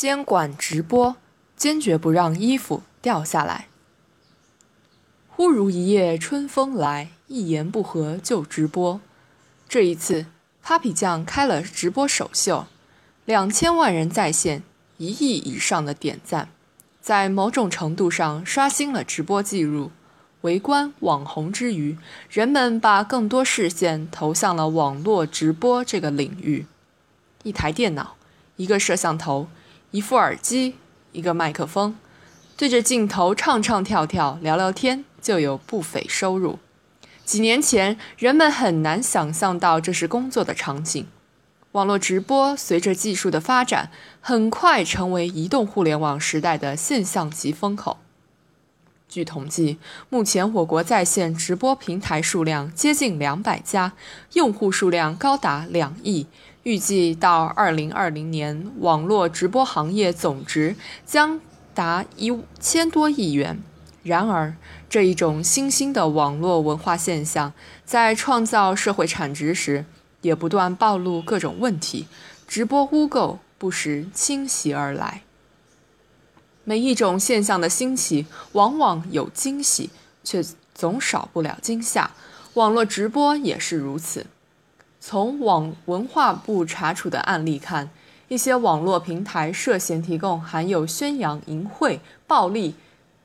[0.00, 1.16] 监管直播，
[1.58, 3.66] 坚决不让衣服掉下来。
[5.28, 8.98] 忽如一夜春风来，一言不合就直播。
[9.68, 10.24] 这一次
[10.64, 12.64] ，Papi 酱开了直播首秀，
[13.26, 14.62] 两千万人在线，
[14.96, 16.48] 一亿以上的点赞，
[17.02, 19.90] 在某种程度上刷新了直播记录。
[20.40, 21.98] 围观网红之余，
[22.30, 26.64] 人们把更多视线投向了网络直播这个领域。
[27.42, 28.16] 一台电脑，
[28.56, 29.48] 一个摄像头。
[29.92, 30.76] 一副耳机，
[31.10, 31.96] 一个麦克风，
[32.56, 36.60] 对着镜头唱唱跳跳、聊聊天，就有不菲收入。
[37.24, 41.06] 几年前，人们很难想象到这是工作的场景。
[41.72, 47.98] 网络直播随着技术的发展，很快成为移动互联网时代的现象级风口。
[49.10, 49.76] 据统计，
[50.08, 53.92] 目前我国在线直播平台数量接近两百家，
[54.34, 56.28] 用户数量高达两亿。
[56.62, 61.40] 预计到二零二零年，网络直播行业总值将
[61.74, 63.58] 达一千多亿元。
[64.04, 64.54] 然而，
[64.88, 67.52] 这一种新兴的网络文化现象，
[67.84, 69.84] 在创造社会产值时，
[70.20, 72.06] 也不断暴露各种问题，
[72.46, 75.22] 直播污垢不时侵袭而来。
[76.64, 79.90] 每一种现象的兴起，往往有惊喜，
[80.22, 80.44] 却
[80.74, 82.10] 总少不了惊吓。
[82.54, 84.26] 网络直播也是如此。
[85.00, 87.88] 从网文化部查处的案例看，
[88.28, 92.74] 一些网络平台涉嫌提供含有宣扬淫秽、暴力、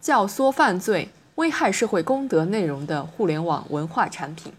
[0.00, 4.52] 教唆犯罪、危害社会公德内容的互联网文化产品。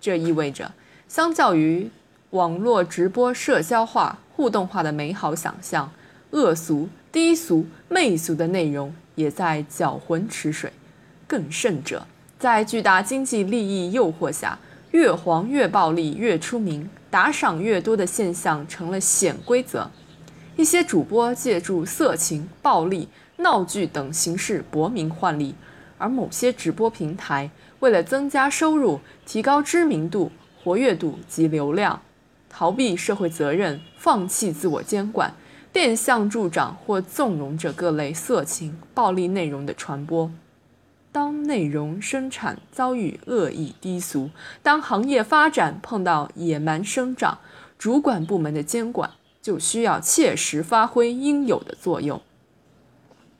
[0.00, 0.72] 这意味着，
[1.08, 1.90] 相较于
[2.30, 5.90] 网络直播社交化、互动化的美好想象，
[6.30, 6.88] 恶俗。
[7.12, 10.70] 低俗、媚俗的内容也在搅浑池水，
[11.26, 12.06] 更甚者，
[12.38, 14.58] 在巨大经济利益诱惑下，
[14.90, 19.90] 越黄越暴力越出名，打赏越多的现象成了显规则。
[20.56, 25.54] 一些主播借助色情、暴力、闹剧等形式博名换利，
[25.96, 30.30] 而某些直播平台为了增加收入、提高知名度、
[30.62, 32.02] 活跃度及流量，
[32.50, 35.32] 逃避社会责任，放弃自我监管。
[35.76, 40.30] 变相助长或纵容着各类色情、暴力内容的传播。
[41.12, 44.30] 当内容生产遭遇恶意低俗，
[44.62, 47.40] 当行业发展碰到野蛮生长，
[47.78, 49.10] 主管部门的监管
[49.42, 52.22] 就需要切实发挥应有的作用。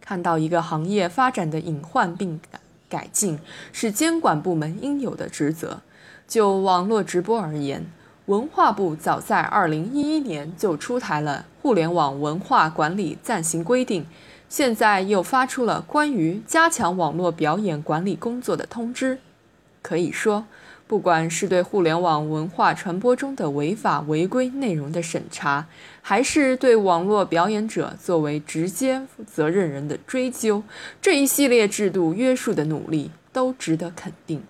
[0.00, 3.40] 看到一个行业发展的隐患并改改进，
[3.72, 5.80] 是监管部门应有的职责。
[6.28, 7.90] 就网络直播而言，
[8.26, 14.02] 文化部早在2011年就出台了《互联网文化管理暂行规定》，
[14.48, 19.18] 现在又发出了关于加强网络表演管理工作的通知。
[19.82, 20.46] 可以说，
[20.86, 25.66] 不管是对互联网文化传播中的违法违规内容的审查，
[26.02, 30.62] 还是对网络表演者作为直接责任人的追究，
[31.00, 34.42] 这一系列制度约束的努力都值得肯定。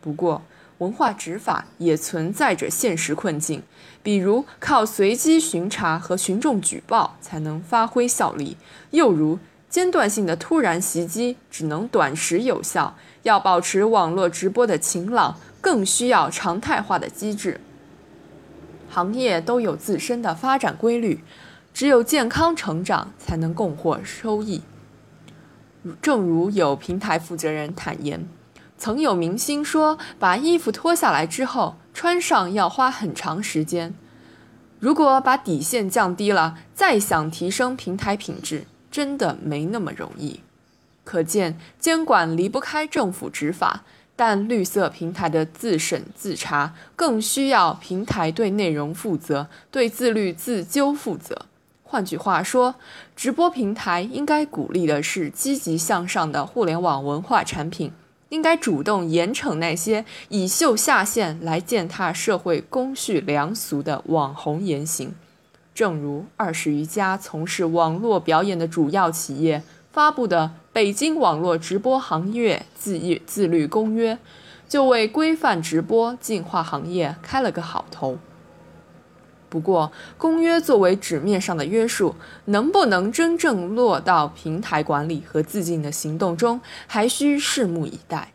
[0.00, 0.42] 不过，
[0.78, 3.62] 文化执法也存在着现实困境，
[4.02, 8.56] 比如靠随机巡查和群众举报才能发挥效力，
[8.90, 9.38] 又如
[9.70, 17.60] 间断性的突然袭击只能短时有效，要保持网络直播的晴朗，更需要常态化的机制。
[18.88, 21.24] 行业都有自身的发展规律，
[21.74, 24.62] 只有健康成长才能共获收益。
[26.00, 28.28] 正如有平台负责人坦言。
[28.78, 33.94] 曾有明星说，把衣服脱下来之后穿上要花很长时间。
[34.78, 40.40] 如果把底线降低了，再想提升平台品质，真的没那么容易。
[41.04, 43.84] 可见，监管离不开政府执法，
[44.14, 51.46] 但绿色平台的自审自查更需要平台对内容负责，对自律自纠负责。
[51.82, 52.74] 换句话说，
[53.14, 57.92] 直播平台应该鼓励的是积极向上的互联网文化产品。
[58.30, 65.14] 应该主动严惩那些以秀下限来践踏社会公序良俗的网红言行。
[65.74, 69.62] 正如二十余家从事网络表演的主要企业
[69.92, 74.14] 发布的《北京网络直播行业自自律公约》，
[74.68, 78.18] 就为规范直播、净化行业开了个好头。
[79.48, 82.16] 不过，公约作为纸面上的约束，
[82.46, 88.32] 能不能真正落到平台管理和自净的行动中，还需拭目以待。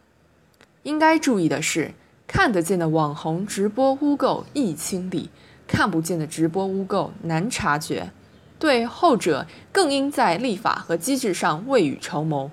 [0.84, 1.94] 应该注意的是，
[2.26, 5.30] 看得见的网红直播污垢易清理，
[5.68, 8.12] 看不见的直播污垢难察觉。
[8.58, 12.50] 对后者，更应在立法和机制上未雨绸缪。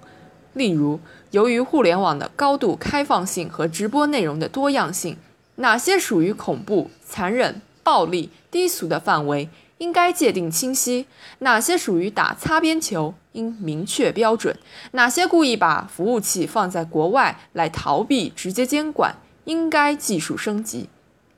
[0.54, 0.98] 例如，
[1.30, 5.16] 由于互联网的高度开放性和直播内容的多样性，
[5.56, 7.60] 哪些属于恐怖、残忍？
[7.88, 9.48] 暴力低俗的范围
[9.78, 11.06] 应该界定清晰，
[11.38, 14.54] 哪些属于打擦边球，应明确标准；
[14.90, 20.90] 哪些故意把服务器放在国外来逃避直接监管，应该技术升级。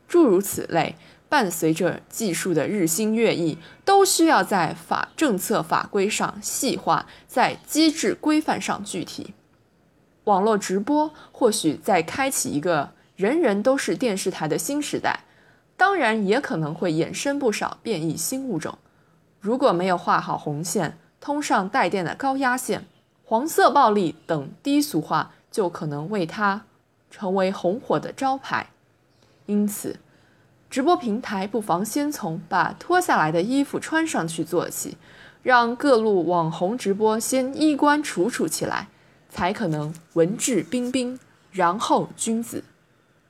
[0.09, 0.97] 诸如此类，
[1.29, 9.35] 伴随着技术的日新月异，都需要在法政策法规上细化，在机制规范上具体。
[10.25, 15.21] 网络直播或许在开启一个人人都是电视台的新时代。
[15.81, 18.77] 当然，也可能会衍生不少变异新物种。
[19.41, 22.85] 如果没有画好红线，通上带电的高压线，
[23.25, 26.67] 黄色暴力等低俗化就可能为它
[27.11, 28.67] 成为红火的招牌。
[29.47, 29.99] 因此，
[30.69, 34.99] 直播平台不妨先从把脱下来的衣服穿上去做起，
[35.43, 38.89] 让各路网红直播先衣冠楚楚起来，
[39.31, 41.19] 才可能文质彬彬，
[41.51, 42.65] 然后君子。